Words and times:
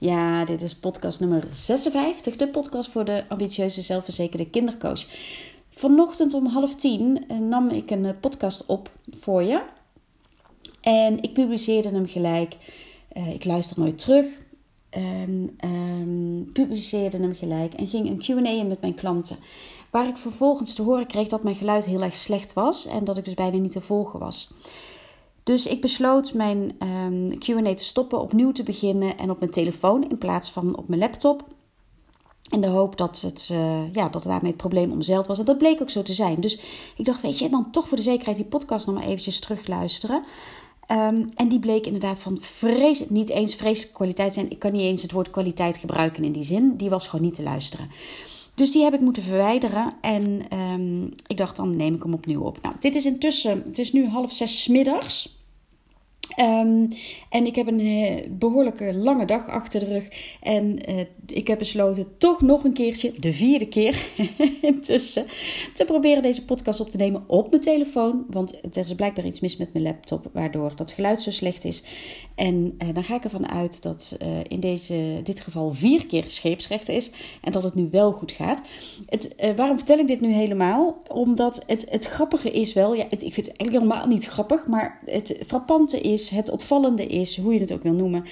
Ja, 0.00 0.44
dit 0.44 0.62
is 0.62 0.74
podcast 0.74 1.20
nummer 1.20 1.44
56, 1.52 2.36
de 2.36 2.48
podcast 2.48 2.90
voor 2.90 3.04
de 3.04 3.24
ambitieuze, 3.28 3.82
zelfverzekerde 3.82 4.50
kindercoach. 4.50 5.06
Vanochtend 5.70 6.34
om 6.34 6.46
half 6.46 6.74
tien 6.74 7.24
eh, 7.28 7.38
nam 7.38 7.68
ik 7.68 7.90
een 7.90 8.04
eh, 8.04 8.12
podcast 8.20 8.66
op 8.66 8.90
voor 9.20 9.42
je. 9.42 9.62
En 10.80 11.22
ik 11.22 11.32
publiceerde 11.32 11.88
hem 11.88 12.06
gelijk. 12.06 12.56
Uh, 13.16 13.34
ik 13.34 13.44
luister 13.44 13.80
nooit 13.80 13.98
terug. 13.98 14.26
En 14.90 15.58
um, 15.64 16.50
publiceerde 16.52 17.16
hem 17.16 17.34
gelijk 17.34 17.74
en 17.74 17.86
ging 17.86 18.08
een 18.08 18.44
QA 18.44 18.50
in 18.50 18.68
met 18.68 18.80
mijn 18.80 18.94
klanten. 18.94 19.36
Waar 19.90 20.08
ik 20.08 20.16
vervolgens 20.16 20.74
te 20.74 20.82
horen 20.82 21.06
kreeg 21.06 21.28
dat 21.28 21.42
mijn 21.42 21.56
geluid 21.56 21.84
heel 21.84 22.02
erg 22.02 22.16
slecht 22.16 22.52
was 22.52 22.86
en 22.86 23.04
dat 23.04 23.16
ik 23.16 23.24
dus 23.24 23.34
bijna 23.34 23.56
niet 23.56 23.72
te 23.72 23.80
volgen 23.80 24.18
was. 24.18 24.50
Dus 25.48 25.66
ik 25.66 25.80
besloot 25.80 26.34
mijn 26.34 26.72
ehm, 26.78 27.28
QA 27.28 27.74
te 27.74 27.84
stoppen, 27.84 28.20
opnieuw 28.20 28.52
te 28.52 28.62
beginnen 28.62 29.18
en 29.18 29.30
op 29.30 29.38
mijn 29.38 29.50
telefoon 29.50 30.08
in 30.08 30.18
plaats 30.18 30.50
van 30.50 30.76
op 30.76 30.88
mijn 30.88 31.00
laptop. 31.00 31.44
In 32.50 32.60
de 32.60 32.66
hoop 32.66 32.96
dat, 32.96 33.20
het, 33.20 33.48
uh, 33.52 33.94
ja, 33.94 34.08
dat 34.08 34.22
daarmee 34.22 34.50
het 34.50 34.56
probleem 34.56 34.92
omzeild 34.92 35.26
was. 35.26 35.38
En 35.38 35.44
dat 35.44 35.58
bleek 35.58 35.80
ook 35.80 35.90
zo 35.90 36.02
te 36.02 36.14
zijn. 36.14 36.40
Dus 36.40 36.60
ik 36.96 37.04
dacht, 37.04 37.22
weet 37.22 37.38
je, 37.38 37.48
dan 37.48 37.70
toch 37.70 37.88
voor 37.88 37.96
de 37.96 38.02
zekerheid 38.02 38.36
die 38.36 38.46
podcast 38.46 38.86
nog 38.86 38.94
maar 38.94 39.04
eventjes 39.04 39.40
terugluisteren. 39.40 40.22
Um, 40.90 41.28
en 41.34 41.48
die 41.48 41.58
bleek 41.58 41.86
inderdaad 41.86 42.18
van 42.18 42.38
vrees, 42.40 43.08
niet 43.08 43.28
eens 43.28 43.54
vreselijke 43.54 43.94
kwaliteit 43.94 44.34
zijn. 44.34 44.50
Ik 44.50 44.58
kan 44.58 44.72
niet 44.72 44.82
eens 44.82 45.02
het 45.02 45.12
woord 45.12 45.30
kwaliteit 45.30 45.76
gebruiken 45.76 46.24
in 46.24 46.32
die 46.32 46.44
zin. 46.44 46.76
Die 46.76 46.90
was 46.90 47.06
gewoon 47.06 47.24
niet 47.24 47.34
te 47.34 47.42
luisteren. 47.42 47.90
Dus 48.54 48.72
die 48.72 48.82
heb 48.82 48.94
ik 48.94 49.00
moeten 49.00 49.22
verwijderen. 49.22 49.92
En 50.00 50.56
um, 50.58 51.12
ik 51.26 51.36
dacht, 51.36 51.56
dan 51.56 51.76
neem 51.76 51.94
ik 51.94 52.02
hem 52.02 52.14
opnieuw 52.14 52.42
op. 52.42 52.62
Nou, 52.62 52.74
dit 52.80 52.94
is 52.94 53.06
intussen, 53.06 53.62
het 53.66 53.78
is 53.78 53.92
nu 53.92 54.08
half 54.08 54.32
zes 54.32 54.66
middags. 54.66 55.36
Um, 56.36 56.88
en 57.30 57.46
ik 57.46 57.54
heb 57.54 57.66
een 57.66 57.80
uh, 57.80 58.16
behoorlijke 58.30 58.94
lange 58.94 59.24
dag 59.24 59.48
achter 59.48 59.80
de 59.80 59.86
rug. 59.86 60.08
En 60.42 60.90
uh, 60.90 61.00
ik 61.26 61.46
heb 61.46 61.58
besloten 61.58 62.16
toch 62.18 62.40
nog 62.40 62.64
een 62.64 62.72
keertje, 62.72 63.12
de 63.18 63.32
vierde 63.32 63.68
keer 63.68 64.06
intussen, 64.62 65.26
te 65.74 65.84
proberen 65.84 66.22
deze 66.22 66.44
podcast 66.44 66.80
op 66.80 66.90
te 66.90 66.96
nemen 66.96 67.24
op 67.26 67.50
mijn 67.50 67.62
telefoon. 67.62 68.26
Want 68.30 68.60
er 68.76 68.82
is 68.82 68.94
blijkbaar 68.94 69.24
iets 69.24 69.40
mis 69.40 69.56
met 69.56 69.72
mijn 69.72 69.84
laptop, 69.84 70.30
waardoor 70.32 70.76
dat 70.76 70.92
geluid 70.92 71.22
zo 71.22 71.30
slecht 71.30 71.64
is. 71.64 71.82
En 72.34 72.74
uh, 72.82 72.94
dan 72.94 73.04
ga 73.04 73.14
ik 73.14 73.24
ervan 73.24 73.48
uit 73.48 73.82
dat 73.82 74.16
in 74.48 74.60
deze, 74.60 75.20
dit 75.22 75.40
geval 75.40 75.72
vier 75.72 76.06
keer 76.06 76.24
scheepsrecht 76.26 76.88
is. 76.88 77.10
En 77.42 77.52
dat 77.52 77.62
het 77.62 77.74
nu 77.74 77.88
wel 77.90 78.12
goed 78.12 78.32
gaat. 78.32 78.62
Het, 79.06 79.52
waarom 79.56 79.76
vertel 79.76 79.98
ik 79.98 80.08
dit 80.08 80.20
nu 80.20 80.32
helemaal? 80.32 81.02
Omdat 81.08 81.62
het, 81.66 81.86
het 81.90 82.06
grappige 82.06 82.50
is 82.50 82.72
wel, 82.72 82.94
ja, 82.94 83.04
het, 83.08 83.22
ik 83.22 83.34
vind 83.34 83.46
het 83.46 83.56
eigenlijk 83.56 83.84
helemaal 83.84 84.06
niet 84.06 84.24
grappig, 84.24 84.66
maar 84.66 85.00
het 85.04 85.38
frappante 85.46 86.00
is 86.00 86.17
het 86.26 86.50
opvallende 86.50 87.06
is, 87.06 87.36
hoe 87.36 87.54
je 87.54 87.60
het 87.60 87.72
ook 87.72 87.82
wil 87.82 87.92
noemen, 87.92 88.24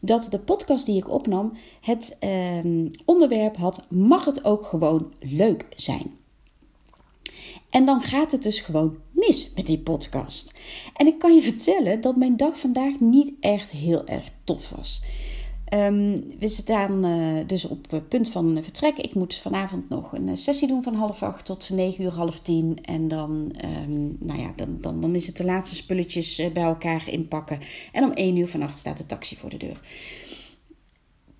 dat 0.00 0.28
de 0.30 0.38
podcast 0.38 0.86
die 0.86 0.96
ik 0.96 1.10
opnam 1.10 1.52
het 1.80 2.16
ehm, 2.20 2.88
onderwerp 3.04 3.56
had: 3.56 3.86
mag 3.88 4.24
het 4.24 4.44
ook 4.44 4.66
gewoon 4.66 5.12
leuk 5.20 5.66
zijn? 5.76 6.18
En 7.70 7.84
dan 7.86 8.00
gaat 8.00 8.32
het 8.32 8.42
dus 8.42 8.60
gewoon 8.60 8.96
mis 9.10 9.50
met 9.54 9.66
die 9.66 9.78
podcast. 9.78 10.54
En 10.96 11.06
ik 11.06 11.18
kan 11.18 11.34
je 11.34 11.42
vertellen 11.52 12.00
dat 12.00 12.16
mijn 12.16 12.36
dag 12.36 12.58
vandaag 12.58 13.00
niet 13.00 13.32
echt 13.40 13.70
heel 13.70 14.06
erg 14.06 14.30
tof 14.44 14.70
was. 14.70 15.02
Um, 15.74 16.24
we 16.38 16.48
staan 16.48 17.06
uh, 17.06 17.46
dus 17.46 17.64
op 17.64 17.90
het 17.90 18.08
punt 18.08 18.28
van 18.28 18.58
vertrek. 18.62 18.96
Ik 18.96 19.14
moet 19.14 19.34
vanavond 19.34 19.88
nog 19.88 20.12
een 20.12 20.36
sessie 20.36 20.68
doen 20.68 20.82
van 20.82 20.94
half 20.94 21.22
acht 21.22 21.44
tot 21.44 21.70
negen 21.70 22.04
uur, 22.04 22.12
half 22.12 22.40
tien. 22.40 22.78
En 22.82 23.08
dan, 23.08 23.52
um, 23.64 24.16
nou 24.20 24.40
ja, 24.40 24.52
dan, 24.56 24.78
dan, 24.80 25.00
dan 25.00 25.14
is 25.14 25.26
het 25.26 25.36
de 25.36 25.44
laatste 25.44 25.74
spulletjes 25.74 26.38
eh, 26.38 26.50
bij 26.50 26.62
elkaar 26.62 27.08
inpakken. 27.08 27.60
En 27.92 28.04
om 28.04 28.12
één 28.12 28.36
uur 28.36 28.48
vannacht 28.48 28.78
staat 28.78 28.96
de 28.96 29.06
taxi 29.06 29.36
voor 29.36 29.50
de 29.50 29.56
deur. 29.56 29.80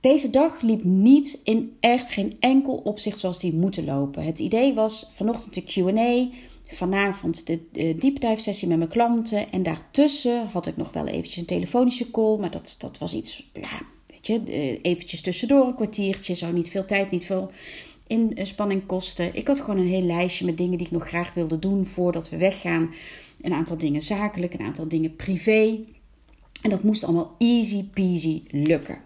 Deze 0.01 0.31
dag 0.31 0.61
liep 0.61 0.85
niet 0.85 1.41
in 1.45 1.77
echt 1.81 2.11
geen 2.11 2.37
enkel 2.41 2.75
opzicht 2.75 3.19
zoals 3.19 3.41
die 3.41 3.55
moeten 3.55 3.85
lopen. 3.85 4.25
Het 4.25 4.39
idee 4.39 4.75
was 4.75 5.09
vanochtend 5.11 5.55
de 5.55 5.63
Q&A, 5.63 6.37
vanavond 6.67 7.47
de, 7.47 7.61
de 7.73 8.35
sessie 8.37 8.69
met 8.69 8.79
mijn 8.79 8.91
klanten. 8.91 9.53
En 9.53 9.63
daartussen 9.63 10.47
had 10.47 10.67
ik 10.67 10.77
nog 10.77 10.93
wel 10.93 11.07
eventjes 11.07 11.37
een 11.37 11.47
telefonische 11.47 12.11
call, 12.11 12.39
maar 12.39 12.51
dat, 12.51 12.75
dat 12.79 12.99
was 12.99 13.15
iets, 13.15 13.51
ja, 13.53 13.81
weet 14.11 14.27
je, 14.27 14.41
eh, 14.53 14.79
eventjes 14.83 15.21
tussendoor 15.21 15.67
een 15.67 15.75
kwartiertje, 15.75 16.35
zou 16.35 16.53
niet 16.53 16.71
veel 16.71 16.85
tijd, 16.85 17.11
niet 17.11 17.25
veel 17.25 17.51
inspanning 18.35 18.87
kosten. 18.87 19.35
Ik 19.35 19.47
had 19.47 19.61
gewoon 19.61 19.81
een 19.81 19.87
heel 19.87 20.03
lijstje 20.03 20.45
met 20.45 20.57
dingen 20.57 20.79
die 20.79 20.87
ik 20.87 20.93
nog 20.93 21.09
graag 21.09 21.35
wilde 21.35 21.59
doen 21.59 21.87
voordat 21.87 22.29
we 22.29 22.37
weggaan. 22.37 22.91
Een 23.41 23.53
aantal 23.53 23.79
dingen 23.79 24.03
zakelijk, 24.03 24.55
een 24.55 24.67
aantal 24.67 24.89
dingen 24.89 25.17
privé. 25.17 25.79
En 26.63 26.71
dat 26.71 26.83
moest 26.83 27.05
allemaal 27.05 27.35
easy 27.39 27.85
peasy 27.85 28.43
lukken. 28.51 28.99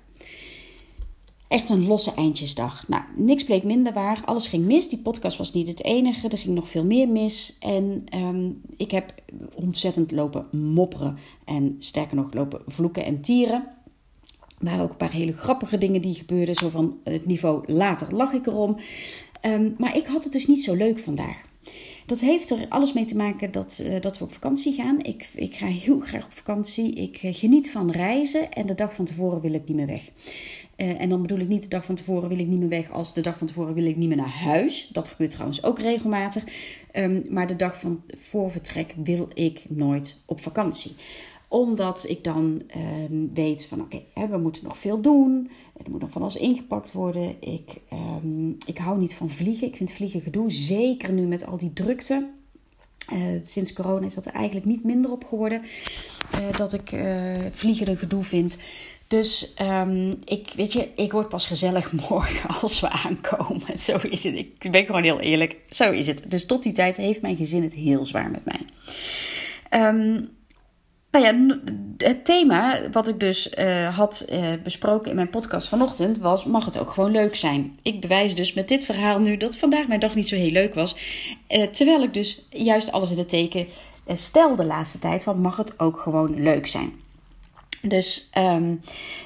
Echt 1.49 1.71
een 1.71 1.87
losse 1.87 2.15
eindjesdag. 2.15 2.89
Nou, 2.89 3.03
niks 3.17 3.45
bleek 3.45 3.65
minder 3.65 3.93
waar. 3.93 4.23
Alles 4.25 4.47
ging 4.47 4.65
mis. 4.65 4.89
Die 4.89 4.99
podcast 4.99 5.39
was 5.39 5.53
niet 5.53 5.69
het 5.69 5.85
enige. 5.85 6.29
Er 6.29 6.39
ging 6.39 6.55
nog 6.55 6.69
veel 6.69 6.85
meer 6.85 7.09
mis. 7.09 7.57
En 7.61 8.05
um, 8.17 8.61
ik 8.77 8.91
heb 8.91 9.15
ontzettend 9.55 10.11
lopen 10.11 10.47
mopperen. 10.51 11.19
En 11.45 11.77
sterker 11.79 12.17
nog, 12.17 12.35
lopen 12.35 12.63
vloeken 12.67 13.05
en 13.05 13.21
tieren 13.21 13.75
waren 14.59 14.85
ook 14.85 14.91
een 14.91 14.97
paar 14.97 15.13
hele 15.13 15.33
grappige 15.33 15.79
dingen 15.79 16.01
die 16.01 16.15
gebeurden. 16.15 16.55
Zo 16.55 16.69
van 16.69 16.99
het 17.05 17.27
niveau 17.27 17.73
later 17.73 18.15
lag 18.15 18.33
ik 18.33 18.47
erom. 18.47 18.77
Um, 19.43 19.75
maar 19.79 19.97
ik 19.97 20.07
had 20.07 20.25
het 20.25 20.33
dus 20.33 20.47
niet 20.47 20.63
zo 20.63 20.75
leuk 20.75 20.99
vandaag. 20.99 21.45
Dat 22.07 22.21
heeft 22.21 22.51
er 22.51 22.67
alles 22.69 22.93
mee 22.93 23.05
te 23.05 23.17
maken 23.17 23.53
dat, 23.53 23.81
uh, 23.83 24.01
dat 24.01 24.19
we 24.19 24.25
op 24.25 24.33
vakantie 24.33 24.73
gaan. 24.73 25.03
Ik, 25.03 25.31
ik 25.35 25.55
ga 25.55 25.67
heel 25.67 26.01
graag 26.01 26.25
op 26.25 26.33
vakantie. 26.33 26.93
Ik 26.93 27.23
uh, 27.23 27.35
geniet 27.35 27.71
van 27.71 27.91
reizen. 27.91 28.53
En 28.53 28.67
de 28.67 28.75
dag 28.75 28.95
van 28.95 29.05
tevoren 29.05 29.41
wil 29.41 29.53
ik 29.53 29.69
niet 29.69 29.77
meer 29.77 29.87
weg. 29.87 30.11
Uh, 30.77 31.01
en 31.01 31.09
dan 31.09 31.23
bedoel 31.23 31.39
ik 31.39 31.49
niet 31.49 31.63
de 31.63 31.69
dag 31.69 31.85
van 31.85 31.95
tevoren 31.95 32.29
wil 32.29 32.39
ik 32.39 32.47
niet 32.47 32.59
meer 32.59 32.69
weg 32.69 32.91
als 32.91 33.15
de 33.15 33.21
dag 33.21 33.39
van 33.39 33.47
tevoren 33.47 33.75
wil 33.75 33.87
ik 33.87 33.97
niet 33.97 34.09
meer 34.09 34.17
naar 34.17 34.37
huis. 34.43 34.89
Dat 34.93 35.09
gebeurt 35.09 35.31
trouwens 35.31 35.65
ook 35.65 35.79
regelmatig. 35.79 36.45
Um, 36.93 37.23
maar 37.31 37.47
de 37.47 37.57
dag 37.57 37.81
van 37.81 38.03
voor 38.07 38.51
vertrek 38.51 38.95
wil 39.05 39.29
ik 39.35 39.65
nooit 39.69 40.17
op 40.25 40.41
vakantie 40.41 40.95
omdat 41.55 42.05
ik 42.09 42.25
dan 42.25 42.63
um, 43.11 43.31
weet 43.35 43.67
van 43.67 43.81
oké, 43.81 44.03
we 44.31 44.37
moeten 44.37 44.65
nog 44.65 44.79
veel 44.79 45.01
doen. 45.01 45.51
Er 45.85 45.91
moet 45.91 46.01
nog 46.01 46.11
van 46.11 46.23
alles 46.23 46.37
ingepakt 46.37 46.93
worden. 46.93 47.37
Ik, 47.41 47.81
um, 48.23 48.57
ik 48.67 48.79
hou 48.79 48.99
niet 48.99 49.15
van 49.15 49.31
vliegen. 49.31 49.67
Ik 49.67 49.77
vind 49.77 49.93
vliegen 49.93 50.21
gedoe. 50.21 50.51
Zeker 50.53 51.13
nu 51.13 51.27
met 51.27 51.47
al 51.47 51.59
die 51.59 51.73
drukte. 51.73 52.29
Uh, 53.13 53.41
sinds 53.41 53.73
corona 53.73 54.07
is 54.07 54.15
dat 54.15 54.25
er 54.25 54.33
eigenlijk 54.33 54.67
niet 54.67 54.85
minder 54.85 55.11
op 55.11 55.25
geworden. 55.25 55.63
Uh, 56.35 56.57
dat 56.57 56.73
ik 56.73 56.93
uh, 56.93 57.47
vliegen 57.53 57.89
een 57.89 57.97
gedoe 57.97 58.25
vind. 58.25 58.57
Dus 59.09 59.55
um, 59.61 60.15
ik, 60.25 60.53
weet 60.57 60.73
je, 60.73 60.89
ik 60.97 61.13
word 61.13 61.29
pas 61.29 61.47
gezellig 61.47 61.93
morgen 62.09 62.61
als 62.61 62.81
we 62.81 62.89
aankomen. 62.89 63.79
Zo 63.81 63.97
is 63.97 64.25
het. 64.25 64.35
Ik 64.35 64.69
ben 64.71 64.85
gewoon 64.85 65.03
heel 65.03 65.21
eerlijk. 65.21 65.57
Zo 65.69 65.91
is 65.91 66.07
het. 66.07 66.31
Dus 66.31 66.47
tot 66.47 66.63
die 66.63 66.73
tijd 66.73 66.97
heeft 66.97 67.23
mijn 67.23 67.37
gezin 67.37 67.63
het 67.63 67.75
heel 67.75 68.07
zwaar 68.07 68.31
met 68.31 68.45
mij. 68.45 68.67
Um, 69.89 70.29
nou 71.15 71.25
ja, 71.25 71.59
het 71.99 72.25
thema 72.25 72.91
wat 72.91 73.09
ik 73.09 73.21
dus 73.21 73.55
uh, 73.59 73.97
had 73.97 74.27
uh, 74.33 74.53
besproken 74.63 75.11
in 75.11 75.17
mijn 75.17 75.31
podcast 75.31 75.69
vanochtend 75.69 76.19
was: 76.19 76.45
mag 76.45 76.65
het 76.65 76.79
ook 76.79 76.91
gewoon 76.91 77.11
leuk 77.11 77.37
zijn? 77.37 77.79
Ik 77.83 78.01
bewijs 78.01 78.35
dus 78.35 78.53
met 78.53 78.69
dit 78.69 78.85
verhaal 78.85 79.19
nu 79.19 79.37
dat 79.37 79.57
vandaag 79.57 79.87
mijn 79.87 80.01
dag 80.01 80.15
niet 80.15 80.29
zo 80.29 80.37
heel 80.37 80.51
leuk 80.51 80.75
was. 80.75 80.97
Uh, 81.49 81.63
terwijl 81.63 82.03
ik 82.03 82.15
dus 82.15 82.47
juist 82.51 82.93
alles 82.93 83.11
in 83.11 83.19
het 83.19 83.29
teken 83.29 83.67
stel 84.07 84.57
de 84.57 84.65
laatste 84.65 84.99
tijd 84.99 85.25
van: 85.25 85.41
mag 85.41 85.57
het 85.57 85.81
ook 85.81 85.99
gewoon 85.99 86.43
leuk 86.43 86.67
zijn? 86.67 86.93
Dus 87.89 88.31
um, 88.39 88.81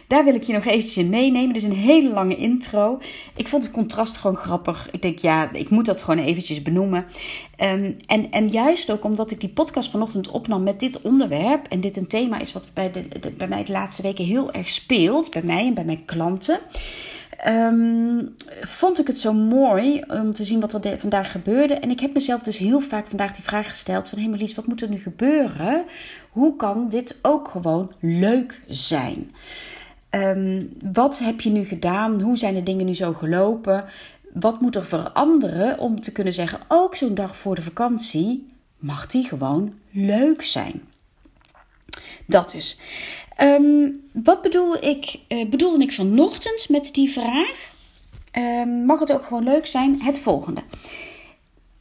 daar 0.06 0.24
wil 0.24 0.34
ik 0.34 0.42
je 0.42 0.52
nog 0.52 0.64
eventjes 0.64 0.96
in 0.96 1.08
meenemen. 1.08 1.52
Dit 1.52 1.62
is 1.62 1.68
een 1.68 1.76
hele 1.76 2.08
lange 2.08 2.36
intro. 2.36 3.00
Ik 3.36 3.48
vond 3.48 3.62
het 3.62 3.72
contrast 3.72 4.16
gewoon 4.16 4.36
grappig. 4.36 4.88
Ik 4.90 5.02
denk, 5.02 5.18
ja, 5.18 5.52
ik 5.52 5.70
moet 5.70 5.86
dat 5.86 6.02
gewoon 6.02 6.24
eventjes 6.24 6.62
benoemen. 6.62 7.04
Um, 7.58 7.96
en, 8.06 8.30
en 8.30 8.48
juist 8.48 8.90
ook 8.90 9.04
omdat 9.04 9.30
ik 9.30 9.40
die 9.40 9.48
podcast 9.48 9.90
vanochtend 9.90 10.28
opnam 10.28 10.62
met 10.62 10.80
dit 10.80 11.00
onderwerp. 11.00 11.66
En 11.68 11.80
dit 11.80 11.96
een 11.96 12.06
thema 12.06 12.40
is 12.40 12.52
wat 12.52 12.68
bij, 12.74 12.90
de, 12.90 13.30
bij 13.36 13.48
mij 13.48 13.64
de 13.64 13.72
laatste 13.72 14.02
weken 14.02 14.24
heel 14.24 14.52
erg 14.52 14.68
speelt. 14.68 15.30
Bij 15.30 15.42
mij 15.42 15.66
en 15.66 15.74
bij 15.74 15.84
mijn 15.84 16.04
klanten. 16.04 16.60
Um, 17.46 18.34
vond 18.60 18.98
ik 18.98 19.06
het 19.06 19.18
zo 19.18 19.32
mooi 19.32 20.02
om 20.08 20.34
te 20.34 20.44
zien 20.44 20.60
wat 20.60 20.84
er 20.84 20.98
vandaag 20.98 21.32
gebeurde. 21.32 21.74
En 21.74 21.90
ik 21.90 22.00
heb 22.00 22.14
mezelf 22.14 22.42
dus 22.42 22.58
heel 22.58 22.80
vaak 22.80 23.06
vandaag 23.06 23.32
die 23.32 23.44
vraag 23.44 23.68
gesteld: 23.68 24.08
van 24.08 24.18
hé 24.18 24.30
hey 24.30 24.52
wat 24.54 24.66
moet 24.66 24.82
er 24.82 24.88
nu 24.88 24.98
gebeuren? 24.98 25.84
Hoe 26.30 26.56
kan 26.56 26.88
dit 26.88 27.18
ook 27.22 27.48
gewoon 27.48 27.92
leuk 28.00 28.60
zijn? 28.68 29.34
Um, 30.10 30.68
wat 30.92 31.18
heb 31.18 31.40
je 31.40 31.50
nu 31.50 31.64
gedaan? 31.64 32.20
Hoe 32.20 32.36
zijn 32.36 32.54
de 32.54 32.62
dingen 32.62 32.86
nu 32.86 32.94
zo 32.94 33.12
gelopen? 33.12 33.84
Wat 34.32 34.60
moet 34.60 34.76
er 34.76 34.84
veranderen 34.84 35.78
om 35.78 36.00
te 36.00 36.12
kunnen 36.12 36.32
zeggen: 36.32 36.60
ook 36.68 36.96
zo'n 36.96 37.14
dag 37.14 37.36
voor 37.36 37.54
de 37.54 37.62
vakantie 37.62 38.46
mag 38.76 39.06
die 39.06 39.24
gewoon 39.24 39.74
leuk 39.90 40.42
zijn? 40.42 40.82
Dat 42.26 42.50
dus. 42.50 42.78
Um, 43.40 44.00
wat 44.12 44.42
bedoel 44.42 44.84
ik, 44.84 45.18
uh, 45.28 45.48
bedoelde 45.48 45.82
ik 45.82 45.92
vanochtend 45.92 46.68
met 46.68 46.94
die 46.94 47.10
vraag? 47.10 47.72
Um, 48.32 48.84
mag 48.84 49.00
het 49.00 49.12
ook 49.12 49.24
gewoon 49.24 49.44
leuk 49.44 49.66
zijn? 49.66 50.02
Het 50.02 50.18
volgende. 50.18 50.62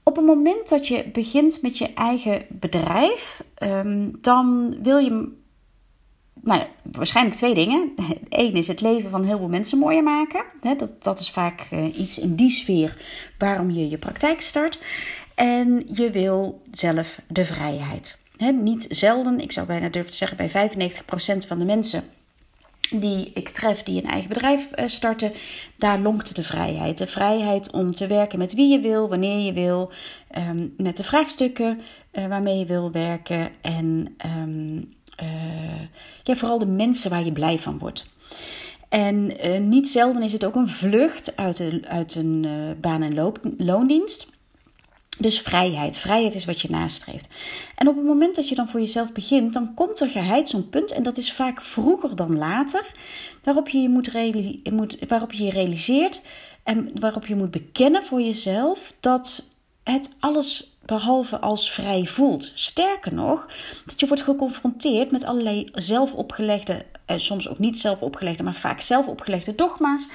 Op 0.03 0.15
het 0.15 0.25
moment 0.25 0.69
dat 0.69 0.87
je 0.87 1.09
begint 1.13 1.61
met 1.61 1.77
je 1.77 1.93
eigen 1.93 2.45
bedrijf, 2.49 3.43
um, 3.63 4.11
dan 4.21 4.75
wil 4.81 4.97
je 4.97 5.35
nou 6.41 6.59
ja, 6.59 6.67
waarschijnlijk 6.91 7.35
twee 7.35 7.53
dingen. 7.53 7.93
Eén 8.29 8.53
is 8.53 8.67
het 8.67 8.81
leven 8.81 9.09
van 9.09 9.23
heel 9.23 9.37
veel 9.37 9.47
mensen 9.47 9.77
mooier 9.77 10.03
maken. 10.03 10.43
Dat, 10.77 11.03
dat 11.03 11.19
is 11.19 11.31
vaak 11.31 11.67
eh, 11.71 11.99
iets 11.99 12.19
in 12.19 12.35
die 12.35 12.49
sfeer 12.49 12.97
waarom 13.37 13.71
je 13.71 13.89
je 13.89 13.97
praktijk 13.97 14.41
start. 14.41 14.79
En 15.35 15.83
je 15.93 16.09
wil 16.09 16.61
zelf 16.71 17.19
de 17.27 17.45
vrijheid. 17.45 18.17
Niet 18.37 18.85
zelden, 18.89 19.39
ik 19.39 19.51
zou 19.51 19.67
bijna 19.67 19.89
durven 19.89 20.11
te 20.11 20.17
zeggen, 20.17 20.37
bij 20.37 20.49
95% 20.49 21.47
van 21.47 21.59
de 21.59 21.65
mensen 21.65 22.03
die 22.89 23.31
ik 23.33 23.49
tref 23.49 23.83
die 23.83 24.03
een 24.03 24.09
eigen 24.09 24.29
bedrijf 24.29 24.71
eh, 24.71 24.87
starten, 24.87 25.31
daar 25.75 25.99
lonkt 25.99 26.35
de 26.35 26.43
vrijheid. 26.43 26.97
De 26.97 27.07
vrijheid 27.07 27.71
om 27.71 27.91
te 27.91 28.07
werken 28.07 28.39
met 28.39 28.53
wie 28.53 28.71
je 28.71 28.79
wil, 28.79 29.09
wanneer 29.09 29.45
je 29.45 29.53
wil, 29.53 29.91
ehm, 30.27 30.67
met 30.77 30.97
de 30.97 31.03
vraagstukken 31.03 31.79
uh, 32.13 32.27
waarmee 32.27 32.57
je 32.57 32.65
wil 32.65 32.91
werken 32.91 33.49
en 33.61 34.15
uh, 34.25 35.81
ja, 36.23 36.35
vooral 36.35 36.59
de 36.59 36.65
mensen 36.65 37.09
waar 37.09 37.25
je 37.25 37.31
blij 37.31 37.59
van 37.59 37.77
wordt. 37.77 38.05
En 38.89 39.33
niet 39.69 39.87
zelden 39.87 40.21
is 40.21 40.31
het 40.31 40.45
ook 40.45 40.55
een 40.55 40.69
vlucht 40.69 41.35
uit, 41.35 41.61
uit 41.87 42.15
een 42.15 42.47
baan- 42.81 43.03
en 43.03 43.31
loondienst. 43.57 44.27
Dus 45.17 45.41
vrijheid. 45.41 45.97
Vrijheid 45.97 46.35
is 46.35 46.45
wat 46.45 46.61
je 46.61 46.69
nastreeft. 46.69 47.27
En 47.75 47.87
op 47.87 47.95
het 47.95 48.05
moment 48.05 48.35
dat 48.35 48.49
je 48.49 48.55
dan 48.55 48.69
voor 48.69 48.79
jezelf 48.79 49.11
begint, 49.11 49.53
dan 49.53 49.73
komt 49.73 49.99
er 49.99 50.09
geheid 50.09 50.49
zo'n 50.49 50.69
punt, 50.69 50.91
en 50.91 51.03
dat 51.03 51.17
is 51.17 51.33
vaak 51.33 51.61
vroeger 51.61 52.15
dan 52.15 52.37
later, 52.37 52.91
waarop 53.43 53.69
je 53.69 53.77
je, 53.77 53.89
moet, 53.89 54.13
moet 54.71 54.97
waarop 55.07 55.33
je, 55.33 55.43
je 55.43 55.51
realiseert 55.51 56.21
en 56.63 56.91
waarop 56.99 57.25
je 57.25 57.35
moet 57.35 57.51
bekennen 57.51 58.03
voor 58.03 58.21
jezelf 58.21 58.93
dat 58.99 59.43
het 59.83 60.15
alles 60.19 60.77
behalve 60.85 61.39
als 61.39 61.71
vrij 61.71 62.05
voelt. 62.05 62.51
Sterker 62.53 63.13
nog, 63.13 63.49
dat 63.85 63.99
je 63.99 64.07
wordt 64.07 64.23
geconfronteerd 64.23 65.11
met 65.11 65.23
allerlei 65.23 65.69
zelfopgelegde, 65.73 66.85
eh, 67.05 67.17
soms 67.17 67.49
ook 67.49 67.59
niet 67.59 67.79
zelfopgelegde, 67.79 68.43
maar 68.43 68.55
vaak 68.55 68.81
zelfopgelegde 68.81 69.55
dogma's 69.55 70.07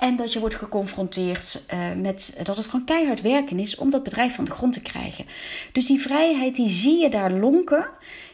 en 0.00 0.16
dat 0.16 0.32
je 0.32 0.40
wordt 0.40 0.54
geconfronteerd 0.54 1.64
uh, 1.74 1.92
met 1.92 2.34
dat 2.42 2.56
het 2.56 2.66
gewoon 2.66 2.84
keihard 2.84 3.20
werken 3.20 3.58
is 3.58 3.76
om 3.76 3.90
dat 3.90 4.02
bedrijf 4.02 4.34
van 4.34 4.44
de 4.44 4.50
grond 4.50 4.72
te 4.72 4.82
krijgen. 4.82 5.26
Dus 5.72 5.86
die 5.86 6.00
vrijheid 6.00 6.54
die 6.54 6.68
zie 6.68 6.98
je 6.98 7.10
daar 7.10 7.32
lonken 7.32 7.88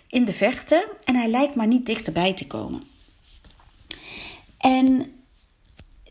in 0.09 0.25
de 0.25 0.33
verte 0.33 0.89
en 1.05 1.15
hij 1.15 1.29
lijkt 1.29 1.55
maar 1.55 1.67
niet 1.67 1.87
dichterbij 1.87 2.35
te 2.35 2.47
komen. 2.47 2.83
En 4.59 5.13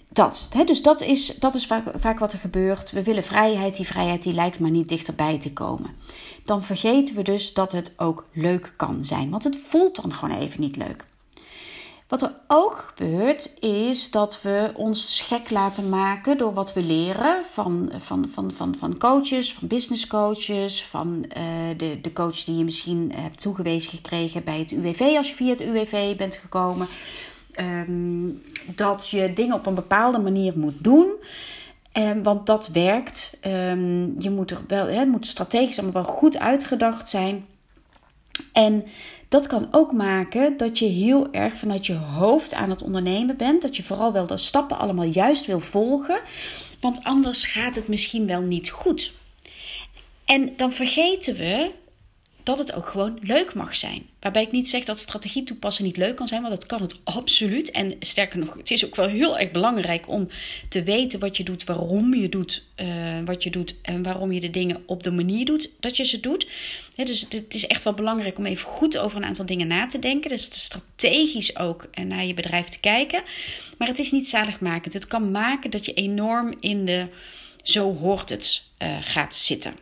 dat, 0.10 0.50
hè, 0.54 0.63
dus 0.63 0.81
dat 0.81 1.02
is, 1.02 1.36
dat 1.40 1.56
is 1.56 1.68
vaak, 1.68 1.84
vaak 1.96 2.19
wat 2.19 2.34
er 2.34 2.40
gebeurt. 2.40 2.92
We 2.92 3.04
willen 3.04 3.24
vrijheid, 3.24 3.75
die 3.75 3.88
vrijheid 3.88 4.24
die 4.24 4.34
lijkt 4.34 4.60
maar 4.60 4.72
niet 4.72 4.90
dichterbij 4.90 5.40
te 5.40 5.54
komen. 5.54 5.96
Dan 6.46 6.63
vergeten 6.63 7.16
we 7.16 7.22
dus 7.22 7.54
dat 7.54 7.72
het 7.72 7.94
ook 7.98 8.28
leuk 8.34 8.74
kan 8.78 9.04
zijn, 9.04 9.30
want 9.30 9.44
het 9.44 9.58
voelt 9.68 10.01
dan 10.01 10.13
gewoon 10.13 10.40
even 10.40 10.62
niet 10.62 10.75
leuk. 10.75 11.06
Wat 12.07 12.22
er 12.22 12.34
ook 12.48 12.94
gebeurt, 12.96 13.60
is 13.60 14.12
dat 14.12 14.42
we 14.42 14.72
ons 14.75 15.22
gek 15.22 15.50
laten 15.50 15.90
maken 15.90 16.38
door 16.38 16.54
wat 16.54 16.74
we 16.74 16.81
leren 16.81 17.46
van, 17.52 17.92
van, 17.98 18.30
van, 18.30 18.52
van, 18.52 18.75
van 18.80 18.98
coaches, 18.98 19.54
van 19.54 19.68
business 19.68 20.07
coaches, 20.07 20.84
van 20.84 21.25
uh, 21.38 21.44
de, 21.78 22.02
de 22.02 22.13
coach 22.13 22.44
die 22.44 22.57
je 22.57 22.63
misschien 22.63 23.12
hebt 23.16 23.42
toegewezen 23.42 23.92
gekregen 23.92 24.44
bij 24.44 24.60
het 24.60 24.72
UWV 24.72 25.00
als 25.18 25.30
je 25.30 25.36
via 25.36 25.50
het 25.50 25.62
UWV 25.62 26.16
bent 26.16 26.36
gekomen. 26.36 26.88
Um, 27.60 28.42
dat 28.75 29.10
je 29.10 29.34
dingen 29.34 29.56
op 29.56 29.66
een 29.66 29.75
bepaalde 29.75 30.19
manier 30.19 30.58
moet 30.58 30.84
doen. 30.84 31.08
Um, 31.94 32.24
want 32.24 32.46
dat 32.46 32.68
werkt. 32.68 33.38
Um, 33.42 34.22
je 34.22 34.30
moet 34.30 34.51
er 34.51 34.62
wel, 34.68 34.88
het 34.88 35.08
moet 35.08 35.25
strategisch 35.25 35.80
allemaal 35.80 36.04
wel 36.04 36.13
goed 36.13 36.40
uitgedacht 36.40 37.10
zijn. 37.10 37.46
En 38.51 38.84
dat 39.36 39.48
kan 39.48 39.68
ook 39.72 39.92
maken 39.92 40.58
dat 40.58 40.80
je 40.80 40.86
heel 40.86 41.32
erg 41.32 41.54
vanuit 41.54 41.86
je 41.86 41.94
hoofd 41.94 42.54
aan 42.54 42.70
het 42.70 42.82
ondernemen 42.82 43.38
bent. 43.38 43.62
Dat 43.62 43.76
je 43.76 43.84
vooral 43.84 44.12
wel 44.12 44.28
de 44.28 44.38
stappen 44.38 44.78
allemaal 44.78 45.06
juist 45.06 45.46
wil 45.46 45.60
volgen. 45.60 46.20
Want 46.80 47.04
anders 47.04 47.46
gaat 47.46 47.76
het 47.76 47.88
misschien 47.88 48.28
wel 48.28 48.42
niet 48.42 48.70
goed. 48.70 49.14
En 50.26 50.54
dan 50.58 50.72
vergeten 50.72 51.36
we 51.36 51.72
dat 52.46 52.58
het 52.58 52.74
ook 52.74 52.88
gewoon 52.88 53.20
leuk 53.22 53.54
mag 53.54 53.76
zijn. 53.76 54.06
Waarbij 54.20 54.42
ik 54.42 54.52
niet 54.52 54.68
zeg 54.68 54.84
dat 54.84 55.00
strategie 55.00 55.44
toepassen 55.44 55.84
niet 55.84 55.98
leuk 55.98 56.16
kan 56.16 56.28
zijn, 56.28 56.42
want 56.42 56.54
dat 56.54 56.66
kan 56.66 56.82
het 56.82 57.00
absoluut. 57.04 57.72
En 57.72 57.96
sterker 58.00 58.40
nog, 58.40 58.54
het 58.54 58.72
is 58.72 58.86
ook 58.86 58.96
wel 58.96 59.08
heel 59.08 59.40
erg 59.40 59.52
belangrijk 59.52 60.08
om 60.10 60.28
te 60.70 60.84
weten 60.84 61.20
wat 61.20 61.38
je 61.38 61.44
doet, 61.44 61.64
waarom 61.64 62.14
je 62.14 62.30
doet 62.30 62.64
uh, 62.82 62.88
wat 63.26 63.44
je 63.44 63.50
doet 63.50 63.76
en 63.82 64.04
waarom 64.04 64.32
je 64.32 64.40
de 64.40 64.50
dingen 64.50 64.84
op 64.86 65.04
de 65.04 65.12
manier 65.12 65.46
doet 65.46 65.70
dat 65.80 65.98
je 65.98 66.04
ze 66.04 66.20
doet. 66.20 66.48
dus 66.96 67.26
het 67.30 67.54
is 67.54 67.68
echt 67.68 67.84
wel 67.84 67.94
belangrijk 67.94 68.38
om 68.38 68.46
even 68.46 68.68
goed 68.68 68.98
over 68.98 69.18
een 69.18 69.26
aantal 69.26 69.46
dingen 69.46 69.68
na 69.68 69.88
te 69.88 70.00
denken. 70.00 70.30
Dus 70.30 70.44
strategisch 70.44 71.58
ook 71.58 71.88
naar 72.06 72.26
je 72.26 72.34
bedrijf 72.34 72.68
te 72.68 72.80
kijken. 72.80 73.24
Maar 73.78 73.88
het 73.88 74.00
is 74.00 74.12
niet 74.12 74.30
zaligmakend. 74.30 74.94
Het 74.94 75.08
kan 75.08 75.32
maken 75.32 75.70
dat 75.70 75.86
je 75.86 75.94
enorm 75.94 76.56
in 76.60 76.86
de 76.86 77.08
zo 77.64 77.94
hoort 77.94 78.30
het 78.30 78.62
uh, 78.80 78.98
gaat 79.02 79.36
zitten. 79.36 79.74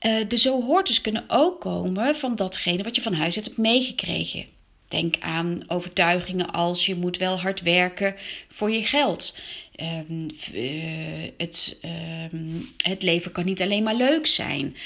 Uh, 0.00 0.28
de 0.28 0.38
zo 0.38 0.62
hoorters 0.62 1.00
kunnen 1.00 1.24
ook 1.28 1.60
komen 1.60 2.16
van 2.16 2.36
datgene 2.36 2.82
wat 2.82 2.96
je 2.96 3.02
van 3.02 3.14
huis 3.14 3.36
uit 3.36 3.44
hebt 3.44 3.58
meegekregen. 3.58 4.44
Denk 4.88 5.14
aan 5.20 5.64
overtuigingen 5.66 6.50
als 6.50 6.86
je 6.86 6.94
moet 6.94 7.16
wel 7.16 7.40
hard 7.40 7.62
werken 7.62 8.14
voor 8.48 8.70
je 8.70 8.82
geld. 8.82 9.38
Um, 10.08 10.26
uh, 10.52 11.30
het, 11.36 11.78
um, 12.32 12.68
het 12.76 13.02
leven 13.02 13.32
kan 13.32 13.44
niet 13.44 13.62
alleen 13.62 13.82
maar 13.82 13.94
leuk 13.94 14.26
zijn. 14.26 14.76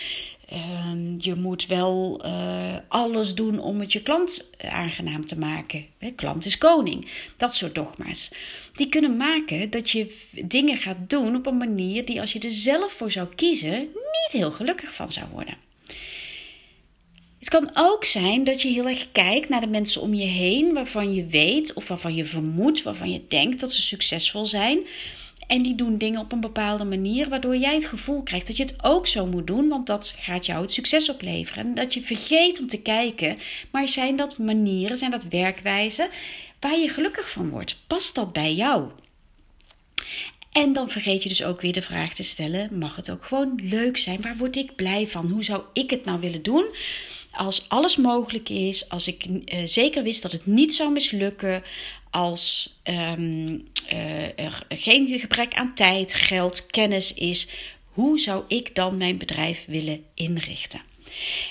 Um, 0.86 1.16
je 1.18 1.34
moet 1.34 1.66
wel 1.66 2.20
uh, 2.24 2.76
alles 2.88 3.34
doen 3.34 3.58
om 3.58 3.80
het 3.80 3.92
je 3.92 4.02
klant 4.02 4.50
aangenaam 4.58 5.26
te 5.26 5.38
maken. 5.38 5.86
Klant 6.16 6.44
is 6.44 6.58
koning. 6.58 7.10
Dat 7.36 7.54
soort 7.54 7.74
dogma's. 7.74 8.32
Die 8.74 8.88
kunnen 8.88 9.16
maken 9.16 9.70
dat 9.70 9.90
je 9.90 10.16
dingen 10.44 10.76
gaat 10.76 11.10
doen 11.10 11.36
op 11.36 11.46
een 11.46 11.56
manier 11.56 12.04
die 12.04 12.20
als 12.20 12.32
je 12.32 12.38
er 12.38 12.50
zelf 12.50 12.92
voor 12.92 13.10
zou 13.10 13.28
kiezen 13.34 13.88
heel 14.32 14.50
gelukkig 14.50 14.94
van 14.94 15.08
zou 15.08 15.26
worden. 15.32 15.54
Het 17.38 17.48
kan 17.48 17.70
ook 17.74 18.04
zijn 18.04 18.44
dat 18.44 18.62
je 18.62 18.68
heel 18.68 18.86
erg 18.86 19.06
kijkt 19.12 19.48
naar 19.48 19.60
de 19.60 19.66
mensen 19.66 20.00
om 20.00 20.14
je 20.14 20.26
heen 20.26 20.72
waarvan 20.72 21.14
je 21.14 21.26
weet 21.26 21.72
of 21.72 21.88
waarvan 21.88 22.14
je 22.14 22.24
vermoedt, 22.24 22.82
waarvan 22.82 23.12
je 23.12 23.26
denkt 23.28 23.60
dat 23.60 23.72
ze 23.72 23.80
succesvol 23.80 24.46
zijn. 24.46 24.78
En 25.46 25.62
die 25.62 25.74
doen 25.74 25.98
dingen 25.98 26.20
op 26.20 26.32
een 26.32 26.40
bepaalde 26.40 26.84
manier, 26.84 27.28
waardoor 27.28 27.56
jij 27.56 27.74
het 27.74 27.84
gevoel 27.84 28.22
krijgt 28.22 28.46
dat 28.46 28.56
je 28.56 28.62
het 28.62 28.82
ook 28.82 29.06
zo 29.06 29.26
moet 29.26 29.46
doen, 29.46 29.68
want 29.68 29.86
dat 29.86 30.14
gaat 30.18 30.46
jou 30.46 30.62
het 30.62 30.72
succes 30.72 31.08
opleveren. 31.08 31.66
En 31.66 31.74
dat 31.74 31.94
je 31.94 32.02
vergeet 32.02 32.60
om 32.60 32.66
te 32.66 32.82
kijken, 32.82 33.38
maar 33.70 33.88
zijn 33.88 34.16
dat 34.16 34.38
manieren, 34.38 34.96
zijn 34.96 35.10
dat 35.10 35.24
werkwijzen 35.24 36.08
waar 36.60 36.78
je 36.78 36.88
gelukkig 36.88 37.30
van 37.30 37.50
wordt? 37.50 37.76
Past 37.86 38.14
dat 38.14 38.32
bij 38.32 38.54
jou? 38.54 38.90
En 40.52 40.72
dan 40.72 40.90
vergeet 40.90 41.22
je 41.22 41.28
dus 41.28 41.44
ook 41.44 41.60
weer 41.60 41.72
de 41.72 41.82
vraag 41.82 42.14
te 42.14 42.22
stellen: 42.22 42.78
mag 42.78 42.96
het 42.96 43.10
ook 43.10 43.24
gewoon 43.24 43.60
leuk 43.62 43.96
zijn? 43.96 44.20
Waar 44.20 44.36
word 44.36 44.56
ik 44.56 44.74
blij 44.74 45.06
van? 45.06 45.30
Hoe 45.30 45.44
zou 45.44 45.62
ik 45.72 45.90
het 45.90 46.04
nou 46.04 46.20
willen 46.20 46.42
doen? 46.42 46.64
Als 47.30 47.68
alles 47.68 47.96
mogelijk 47.96 48.48
is, 48.48 48.88
als 48.88 49.06
ik 49.06 49.24
uh, 49.24 49.62
zeker 49.64 50.02
wist 50.02 50.22
dat 50.22 50.32
het 50.32 50.46
niet 50.46 50.74
zou 50.74 50.92
mislukken, 50.92 51.62
als 52.10 52.74
um, 52.84 53.68
uh, 53.92 54.38
er 54.38 54.66
geen 54.68 55.18
gebrek 55.18 55.54
aan 55.54 55.74
tijd, 55.74 56.14
geld, 56.14 56.66
kennis 56.66 57.14
is, 57.14 57.48
hoe 57.92 58.18
zou 58.18 58.44
ik 58.48 58.74
dan 58.74 58.96
mijn 58.96 59.18
bedrijf 59.18 59.64
willen 59.66 60.04
inrichten? 60.14 60.80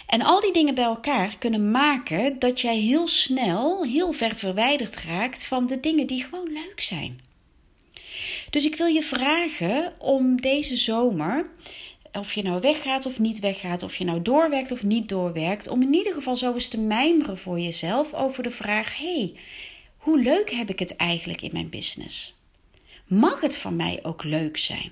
En 0.08 0.22
al 0.22 0.42
die 0.42 0.54
dingen 0.54 0.76
bij 0.76 0.84
elkaar 0.84 1.38
kunnen 1.38 1.72
maken 1.72 2.40
dat 2.40 2.62
jij 2.62 2.78
heel 2.78 3.08
snel, 3.08 3.84
heel 3.84 4.12
ver 4.12 4.36
verwijderd 4.36 4.98
raakt 4.98 5.46
van 5.46 5.68
de 5.68 5.80
dingen 5.80 6.08
die 6.08 6.24
gewoon 6.24 6.52
leuk 6.54 6.82
zijn. 6.82 7.29
Dus 8.50 8.66
ik 8.66 8.76
wil 8.76 8.88
je 8.88 9.04
vragen 9.04 9.94
om 9.98 10.42
deze 10.42 10.78
zomer, 10.78 11.50
of 12.12 12.34
je 12.34 12.44
nou 12.44 12.62
weggaat 12.62 13.06
of 13.06 13.20
niet 13.20 13.40
weggaat, 13.40 13.84
of 13.84 13.96
je 13.96 14.06
nou 14.06 14.22
doorwerkt 14.22 14.72
of 14.72 14.84
niet 14.84 15.10
doorwerkt, 15.10 15.68
om 15.68 15.82
in 15.82 15.94
ieder 15.94 16.14
geval 16.14 16.38
zo 16.38 16.54
eens 16.54 16.68
te 16.68 16.80
mijmeren 16.80 17.38
voor 17.38 17.60
jezelf 17.60 18.14
over 18.14 18.44
de 18.44 18.52
vraag: 18.52 18.98
hey, 18.98 19.34
hoe 19.98 20.22
leuk 20.22 20.52
heb 20.52 20.70
ik 20.70 20.80
het 20.80 20.96
eigenlijk 20.96 21.42
in 21.42 21.50
mijn 21.54 21.70
business? 21.70 22.38
Mag 23.08 23.42
het 23.42 23.58
van 23.58 23.76
mij 23.76 24.00
ook 24.04 24.24
leuk 24.24 24.58
zijn? 24.58 24.92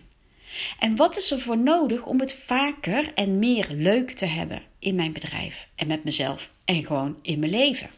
En 0.80 0.96
wat 0.96 1.18
is 1.18 1.32
er 1.32 1.40
voor 1.40 1.58
nodig 1.58 2.06
om 2.06 2.20
het 2.20 2.34
vaker 2.34 3.14
en 3.14 3.40
meer 3.40 3.68
leuk 3.70 4.12
te 4.12 4.26
hebben 4.26 4.62
in 4.80 4.96
mijn 4.96 5.14
bedrijf 5.14 5.68
en 5.76 5.88
met 5.88 6.04
mezelf 6.04 6.52
en 6.66 6.86
gewoon 6.86 7.18
in 7.22 7.40
mijn 7.40 7.52
leven? 7.52 7.90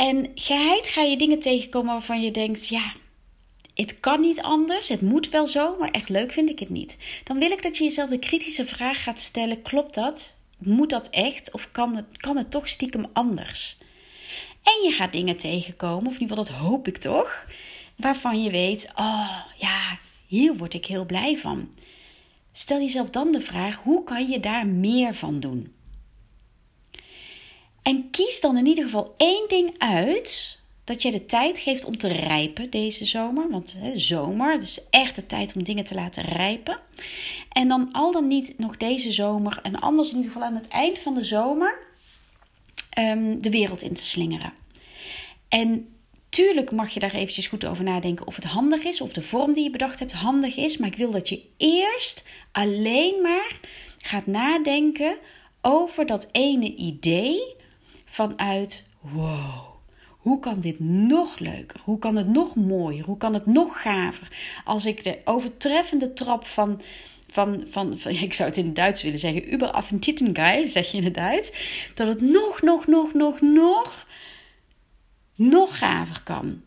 En 0.00 0.30
geheid 0.34 0.88
ga 0.88 1.02
je 1.02 1.16
dingen 1.16 1.38
tegenkomen 1.38 1.92
waarvan 1.92 2.22
je 2.22 2.30
denkt: 2.30 2.68
ja, 2.68 2.92
het 3.74 4.00
kan 4.00 4.20
niet 4.20 4.40
anders, 4.40 4.88
het 4.88 5.00
moet 5.00 5.28
wel 5.28 5.46
zo, 5.46 5.76
maar 5.78 5.90
echt 5.90 6.08
leuk 6.08 6.32
vind 6.32 6.50
ik 6.50 6.58
het 6.58 6.68
niet. 6.68 6.96
Dan 7.24 7.38
wil 7.38 7.50
ik 7.50 7.62
dat 7.62 7.76
je 7.76 7.84
jezelf 7.84 8.10
de 8.10 8.18
kritische 8.18 8.66
vraag 8.66 9.02
gaat 9.02 9.20
stellen: 9.20 9.62
klopt 9.62 9.94
dat? 9.94 10.34
Moet 10.58 10.90
dat 10.90 11.10
echt? 11.10 11.52
Of 11.52 11.68
kan 11.72 11.96
het, 11.96 12.16
kan 12.16 12.36
het 12.36 12.50
toch 12.50 12.68
stiekem 12.68 13.06
anders? 13.12 13.78
En 14.62 14.88
je 14.88 14.92
gaat 14.92 15.12
dingen 15.12 15.36
tegenkomen, 15.36 16.06
of 16.06 16.14
in 16.14 16.20
ieder 16.20 16.36
geval 16.36 16.54
dat 16.54 16.62
hoop 16.68 16.88
ik 16.88 16.98
toch, 16.98 17.44
waarvan 17.96 18.42
je 18.42 18.50
weet: 18.50 18.90
oh 18.94 19.38
ja, 19.56 19.98
hier 20.26 20.56
word 20.56 20.74
ik 20.74 20.86
heel 20.86 21.04
blij 21.04 21.36
van. 21.36 21.68
Stel 22.52 22.80
jezelf 22.80 23.10
dan 23.10 23.32
de 23.32 23.40
vraag: 23.40 23.76
hoe 23.82 24.04
kan 24.04 24.28
je 24.28 24.40
daar 24.40 24.66
meer 24.66 25.14
van 25.14 25.40
doen? 25.40 25.72
En 27.82 28.10
kies 28.10 28.40
dan 28.40 28.56
in 28.56 28.66
ieder 28.66 28.84
geval 28.84 29.14
één 29.16 29.48
ding 29.48 29.74
uit 29.78 30.58
dat 30.84 31.02
je 31.02 31.10
de 31.10 31.26
tijd 31.26 31.58
geeft 31.58 31.84
om 31.84 31.98
te 31.98 32.08
rijpen 32.08 32.70
deze 32.70 33.04
zomer. 33.04 33.50
Want 33.50 33.74
hè, 33.78 33.98
zomer, 33.98 34.60
dus 34.60 34.88
echt 34.90 35.16
de 35.16 35.26
tijd 35.26 35.54
om 35.54 35.64
dingen 35.64 35.84
te 35.84 35.94
laten 35.94 36.24
rijpen. 36.24 36.78
En 37.52 37.68
dan 37.68 37.88
al 37.92 38.12
dan 38.12 38.26
niet 38.26 38.58
nog 38.58 38.76
deze 38.76 39.12
zomer 39.12 39.58
en 39.62 39.80
anders 39.80 40.10
in 40.10 40.16
ieder 40.16 40.32
geval 40.32 40.46
aan 40.46 40.54
het 40.54 40.68
eind 40.68 40.98
van 40.98 41.14
de 41.14 41.24
zomer 41.24 41.78
um, 42.98 43.42
de 43.42 43.50
wereld 43.50 43.82
in 43.82 43.94
te 43.94 44.04
slingeren. 44.04 44.52
En 45.48 45.88
tuurlijk 46.28 46.70
mag 46.70 46.90
je 46.90 47.00
daar 47.00 47.14
eventjes 47.14 47.46
goed 47.46 47.64
over 47.64 47.84
nadenken 47.84 48.26
of 48.26 48.36
het 48.36 48.44
handig 48.44 48.82
is, 48.82 49.00
of 49.00 49.12
de 49.12 49.22
vorm 49.22 49.52
die 49.52 49.64
je 49.64 49.70
bedacht 49.70 49.98
hebt 49.98 50.12
handig 50.12 50.56
is. 50.56 50.76
Maar 50.76 50.88
ik 50.88 50.96
wil 50.96 51.10
dat 51.10 51.28
je 51.28 51.42
eerst 51.56 52.28
alleen 52.52 53.22
maar 53.22 53.60
gaat 53.98 54.26
nadenken 54.26 55.16
over 55.60 56.06
dat 56.06 56.28
ene 56.32 56.74
idee 56.74 57.58
vanuit 58.10 58.86
wow. 59.00 59.68
Hoe 60.18 60.40
kan 60.40 60.60
dit 60.60 60.80
nog 60.80 61.38
leuker? 61.38 61.80
Hoe 61.84 61.98
kan 61.98 62.16
het 62.16 62.28
nog 62.28 62.54
mooier? 62.54 63.04
Hoe 63.04 63.16
kan 63.16 63.34
het 63.34 63.46
nog 63.46 63.82
gaver? 63.82 64.28
Als 64.64 64.86
ik 64.86 65.04
de 65.04 65.18
overtreffende 65.24 66.12
trap 66.12 66.46
van, 66.46 66.80
van, 67.28 67.64
van, 67.68 67.98
van 67.98 68.12
ik 68.22 68.32
zou 68.32 68.48
het 68.48 68.58
in 68.58 68.66
het 68.66 68.76
Duits 68.76 69.02
willen 69.02 69.18
zeggen, 69.18 69.52
überaffentittengeil, 69.52 70.66
zeg 70.66 70.90
je 70.90 70.96
in 70.96 71.04
het 71.04 71.14
Duits, 71.14 71.52
dat 71.94 72.08
het 72.08 72.20
nog, 72.20 72.62
nog, 72.62 72.86
nog, 72.86 73.12
nog, 73.12 73.40
nog, 73.40 74.06
nog 75.34 75.78
gaver 75.78 76.22
kan. 76.22 76.62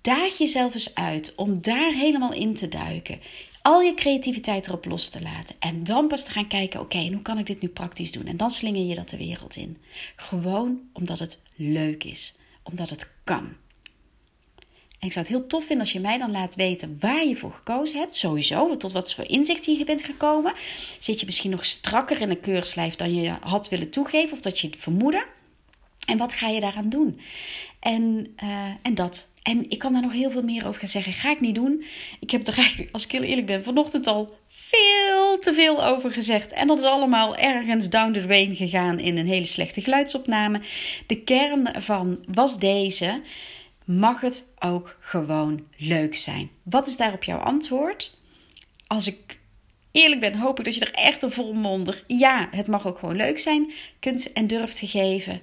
Daag 0.00 0.38
jezelf 0.38 0.74
eens 0.74 0.94
uit 0.94 1.34
om 1.34 1.62
daar 1.62 1.92
helemaal 1.92 2.32
in 2.32 2.54
te 2.54 2.68
duiken 2.68 3.20
al 3.62 3.80
je 3.80 3.94
creativiteit 3.94 4.66
erop 4.66 4.84
los 4.84 5.08
te 5.08 5.22
laten. 5.22 5.54
En 5.58 5.84
dan 5.84 6.08
pas 6.08 6.24
te 6.24 6.30
gaan 6.30 6.48
kijken: 6.48 6.80
oké, 6.80 7.06
hoe 7.06 7.22
kan 7.22 7.38
ik 7.38 7.46
dit 7.46 7.60
nu 7.60 7.68
praktisch 7.68 8.12
doen? 8.12 8.26
En 8.26 8.36
dan 8.36 8.50
slinger 8.50 8.86
je 8.86 8.94
dat 8.94 9.08
de 9.08 9.16
wereld 9.16 9.56
in. 9.56 9.78
Gewoon 10.16 10.80
omdat 10.92 11.18
het 11.18 11.40
leuk 11.54 12.04
is, 12.04 12.34
omdat 12.62 12.90
het 12.90 13.10
kan. 13.24 13.52
En 14.98 15.08
ik 15.08 15.14
zou 15.14 15.26
het 15.26 15.34
heel 15.34 15.46
tof 15.46 15.64
vinden 15.64 15.84
als 15.84 15.92
je 15.92 16.00
mij 16.00 16.18
dan 16.18 16.30
laat 16.30 16.54
weten 16.54 16.96
waar 17.00 17.26
je 17.26 17.36
voor 17.36 17.52
gekozen 17.52 17.98
hebt. 17.98 18.14
Sowieso, 18.14 18.76
tot 18.76 18.92
wat 18.92 19.14
voor 19.14 19.28
inzicht 19.28 19.64
je 19.64 19.84
bent 19.84 20.02
gekomen. 20.02 20.54
Zit 20.98 21.20
je 21.20 21.26
misschien 21.26 21.50
nog 21.50 21.64
strakker 21.64 22.20
in 22.20 22.30
een 22.30 22.40
keurslijf 22.40 22.94
dan 22.94 23.14
je 23.14 23.36
had 23.40 23.68
willen 23.68 23.90
toegeven 23.90 24.32
of 24.32 24.40
dat 24.40 24.60
je 24.60 24.66
het 24.66 24.76
vermoedde? 24.76 25.26
En 26.06 26.18
wat 26.18 26.32
ga 26.32 26.48
je 26.48 26.60
daaraan 26.60 26.88
doen? 26.88 27.20
En, 27.80 28.34
uh, 28.42 28.70
en 28.82 28.94
dat. 28.94 29.30
En 29.42 29.70
ik 29.70 29.78
kan 29.78 29.92
daar 29.92 30.02
nog 30.02 30.12
heel 30.12 30.30
veel 30.30 30.42
meer 30.42 30.66
over 30.66 30.80
gaan 30.80 30.88
zeggen. 30.88 31.12
Ga 31.12 31.30
ik 31.30 31.40
niet 31.40 31.54
doen. 31.54 31.84
Ik 32.20 32.30
heb 32.30 32.46
er 32.46 32.56
eigenlijk, 32.56 32.88
als 32.92 33.04
ik 33.04 33.10
heel 33.10 33.22
eerlijk 33.22 33.46
ben, 33.46 33.64
vanochtend 33.64 34.06
al 34.06 34.34
veel 34.48 35.38
te 35.38 35.54
veel 35.54 35.84
over 35.84 36.10
gezegd. 36.10 36.52
En 36.52 36.66
dat 36.66 36.78
is 36.78 36.84
allemaal 36.84 37.36
ergens 37.36 37.90
down 37.90 38.12
the 38.12 38.20
drain 38.22 38.54
gegaan 38.56 38.98
in 38.98 39.18
een 39.18 39.26
hele 39.26 39.44
slechte 39.44 39.80
geluidsopname. 39.80 40.60
De 41.06 41.22
kern 41.22 41.74
ervan 41.74 42.18
was 42.26 42.58
deze. 42.58 43.20
Mag 43.84 44.20
het 44.20 44.46
ook 44.58 44.96
gewoon 45.00 45.66
leuk 45.76 46.16
zijn? 46.16 46.50
Wat 46.62 46.88
is 46.88 46.96
daarop 46.96 47.22
jouw 47.24 47.38
antwoord? 47.38 48.16
Als 48.86 49.06
ik 49.06 49.38
eerlijk 49.92 50.20
ben, 50.20 50.34
hoop 50.34 50.58
ik 50.58 50.64
dat 50.64 50.74
je 50.74 50.80
er 50.80 50.94
echt 50.94 51.22
een 51.22 51.30
volmondig 51.30 52.04
ja, 52.06 52.48
het 52.50 52.66
mag 52.66 52.86
ook 52.86 52.98
gewoon 52.98 53.16
leuk 53.16 53.38
zijn 53.38 53.72
kunt 54.00 54.32
en 54.32 54.46
durft 54.46 54.78
te 54.78 54.86
geven. 54.86 55.42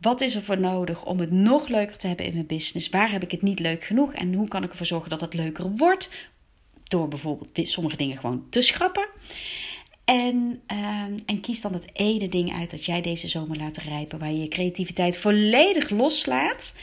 Wat 0.00 0.20
is 0.20 0.34
er 0.34 0.42
voor 0.42 0.60
nodig 0.60 1.04
om 1.04 1.20
het 1.20 1.30
nog 1.30 1.68
leuker 1.68 1.98
te 1.98 2.06
hebben 2.06 2.26
in 2.26 2.32
mijn 2.32 2.46
business? 2.46 2.88
Waar 2.88 3.10
heb 3.10 3.22
ik 3.22 3.30
het 3.30 3.42
niet 3.42 3.58
leuk 3.58 3.84
genoeg? 3.84 4.12
En 4.12 4.34
hoe 4.34 4.48
kan 4.48 4.62
ik 4.62 4.70
ervoor 4.70 4.86
zorgen 4.86 5.10
dat 5.10 5.20
het 5.20 5.34
leuker 5.34 5.70
wordt? 5.70 6.10
Door 6.82 7.08
bijvoorbeeld 7.08 7.54
dit, 7.54 7.68
sommige 7.68 7.96
dingen 7.96 8.16
gewoon 8.16 8.46
te 8.50 8.60
schrappen. 8.60 9.08
En, 10.04 10.62
ehm, 10.66 11.18
en 11.26 11.40
kies 11.40 11.60
dan 11.60 11.72
het 11.72 11.88
ene 11.92 12.28
ding 12.28 12.52
uit 12.52 12.70
dat 12.70 12.84
jij 12.84 13.00
deze 13.00 13.28
zomer 13.28 13.56
laat 13.56 13.76
rijpen. 13.76 14.18
Waar 14.18 14.32
je 14.32 14.40
je 14.40 14.48
creativiteit 14.48 15.18
volledig 15.18 15.90
loslaat. 15.90 16.74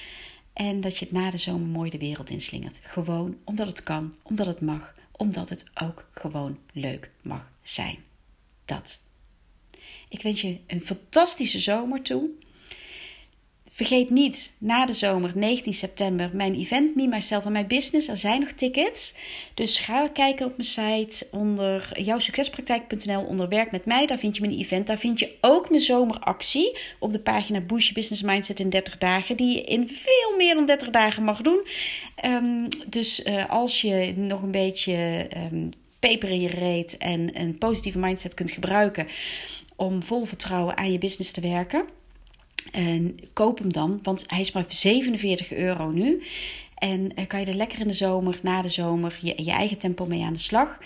En 0.53 0.81
dat 0.81 0.97
je 0.97 1.05
het 1.05 1.13
na 1.13 1.31
de 1.31 1.37
zomer 1.37 1.67
mooi 1.67 1.89
de 1.89 1.97
wereld 1.97 2.29
inslingert. 2.29 2.79
Gewoon 2.83 3.37
omdat 3.43 3.67
het 3.67 3.83
kan, 3.83 4.13
omdat 4.23 4.45
het 4.45 4.61
mag. 4.61 4.95
Omdat 5.11 5.49
het 5.49 5.65
ook 5.83 6.09
gewoon 6.13 6.57
leuk 6.73 7.11
mag 7.21 7.51
zijn. 7.61 7.97
Dat. 8.65 8.99
Ik 10.09 10.21
wens 10.21 10.41
je 10.41 10.59
een 10.67 10.81
fantastische 10.81 11.59
zomer 11.59 12.01
toe. 12.01 12.29
Vergeet 13.75 14.09
niet, 14.09 14.53
na 14.57 14.85
de 14.85 14.93
zomer, 14.93 15.31
19 15.33 15.73
september, 15.73 16.29
mijn 16.33 16.55
event 16.55 16.95
Me, 16.95 17.07
Myself 17.07 17.45
en 17.45 17.51
My 17.51 17.65
Business. 17.67 18.07
Er 18.07 18.17
zijn 18.17 18.39
nog 18.39 18.51
tickets. 18.51 19.13
Dus 19.53 19.79
ga 19.79 20.07
kijken 20.07 20.45
op 20.45 20.57
mijn 20.57 20.67
site 20.67 21.27
onder 21.31 22.01
jouwsuccespraktijk.nl 22.01 23.21
onder 23.21 23.49
werk 23.49 23.71
met 23.71 23.85
mij. 23.85 24.05
Daar 24.05 24.17
vind 24.17 24.35
je 24.35 24.41
mijn 24.41 24.57
event. 24.59 24.87
Daar 24.87 24.97
vind 24.97 25.19
je 25.19 25.35
ook 25.41 25.69
mijn 25.69 25.81
zomeractie 25.81 26.77
op 26.99 27.11
de 27.11 27.19
pagina 27.19 27.59
Boost 27.59 27.93
Business 27.93 28.21
Mindset 28.21 28.59
in 28.59 28.69
30 28.69 28.97
dagen. 28.97 29.37
Die 29.37 29.55
je 29.55 29.63
in 29.63 29.87
veel 29.87 30.37
meer 30.37 30.55
dan 30.55 30.65
30 30.65 30.89
dagen 30.89 31.23
mag 31.23 31.41
doen. 31.41 31.67
Um, 32.25 32.67
dus 32.87 33.25
uh, 33.25 33.49
als 33.49 33.81
je 33.81 34.13
nog 34.15 34.41
een 34.41 34.51
beetje 34.51 35.27
um, 35.51 35.69
peper 35.99 36.29
in 36.29 36.41
je 36.41 36.49
reet 36.49 36.97
en 36.97 37.39
een 37.39 37.57
positieve 37.57 37.99
mindset 37.99 38.33
kunt 38.33 38.51
gebruiken 38.51 39.07
om 39.75 40.03
vol 40.03 40.25
vertrouwen 40.25 40.77
aan 40.77 40.91
je 40.91 40.97
business 40.97 41.31
te 41.31 41.41
werken 41.41 42.03
en 42.71 43.19
koop 43.33 43.57
hem 43.57 43.73
dan, 43.73 43.99
want 44.03 44.23
hij 44.27 44.39
is 44.39 44.51
maar 44.51 44.65
47 44.67 45.53
euro 45.53 45.89
nu. 45.89 46.23
En 46.75 47.11
uh, 47.15 47.27
kan 47.27 47.39
je 47.39 47.45
er 47.45 47.53
lekker 47.53 47.79
in 47.79 47.87
de 47.87 47.93
zomer, 47.93 48.39
na 48.41 48.61
de 48.61 48.69
zomer, 48.69 49.19
je, 49.21 49.43
je 49.43 49.51
eigen 49.51 49.77
tempo 49.77 50.05
mee 50.05 50.23
aan 50.23 50.33
de 50.33 50.39
slag. 50.39 50.77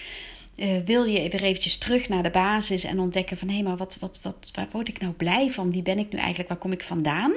Uh, 0.56 0.78
wil 0.86 1.04
je 1.04 1.30
weer 1.30 1.44
eventjes 1.44 1.78
terug 1.78 2.10
naar 2.10 2.24
de 2.24 2.30
basis 2.30 2.84
en 2.84 3.00
ontdekken 3.00 3.38
van 3.38 3.48
hé, 3.48 3.54
hey, 3.54 3.64
maar 3.64 3.78
wat, 3.78 3.98
wat, 4.00 4.20
wat, 4.22 4.50
waar 4.54 4.68
word 4.72 4.88
ik 4.88 5.00
nou 5.00 5.14
blij 5.14 5.52
van? 5.52 5.72
Wie 5.72 5.82
ben 5.82 6.00
ik 6.00 6.12
nu 6.12 6.18
eigenlijk? 6.18 6.50
Waar 6.50 6.58
kom 6.58 6.72
ik 6.72 6.84
vandaan? 6.84 7.32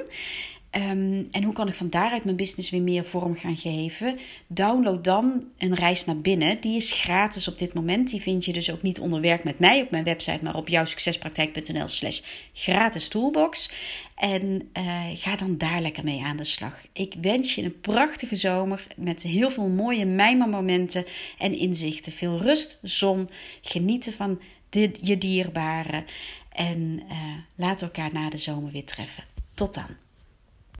Um, 0.75 1.27
en 1.31 1.43
hoe 1.43 1.53
kan 1.53 1.67
ik 1.67 1.73
van 1.73 1.89
daaruit 1.89 2.23
mijn 2.23 2.35
business 2.35 2.69
weer 2.69 2.81
meer 2.81 3.05
vorm 3.05 3.35
gaan 3.35 3.57
geven? 3.57 4.19
Download 4.47 5.03
dan 5.03 5.43
een 5.57 5.75
reis 5.75 6.05
naar 6.05 6.17
binnen. 6.17 6.61
Die 6.61 6.75
is 6.75 6.91
gratis 6.91 7.47
op 7.47 7.57
dit 7.57 7.73
moment. 7.73 8.09
Die 8.09 8.21
vind 8.21 8.45
je 8.45 8.53
dus 8.53 8.71
ook 8.71 8.81
niet 8.81 8.99
onder 8.99 9.21
werk 9.21 9.43
met 9.43 9.59
mij 9.59 9.81
op 9.81 9.91
mijn 9.91 10.03
website, 10.03 10.43
maar 10.43 10.55
op 10.55 10.67
jouwsuccespraktijk.nl 10.67 11.87
slash 11.87 12.21
gratis 12.53 13.07
toolbox. 13.07 13.69
En 14.15 14.69
uh, 14.77 15.05
ga 15.13 15.35
dan 15.35 15.57
daar 15.57 15.81
lekker 15.81 16.03
mee 16.03 16.23
aan 16.23 16.37
de 16.37 16.43
slag. 16.43 16.85
Ik 16.93 17.13
wens 17.21 17.55
je 17.55 17.63
een 17.63 17.79
prachtige 17.81 18.35
zomer 18.35 18.87
met 18.95 19.21
heel 19.21 19.51
veel 19.51 19.67
mooie 19.67 20.05
mijmermomenten 20.05 21.05
en 21.37 21.57
inzichten. 21.57 22.11
Veel 22.11 22.41
rust, 22.41 22.79
zon, 22.81 23.29
genieten 23.61 24.13
van 24.13 24.41
de, 24.69 24.91
je 25.01 25.17
dierbaren. 25.17 26.05
En 26.49 27.01
uh, 27.09 27.17
laat 27.55 27.81
elkaar 27.81 28.13
na 28.13 28.29
de 28.29 28.37
zomer 28.37 28.71
weer 28.71 28.85
treffen. 28.85 29.23
Tot 29.53 29.73
dan. 29.73 30.02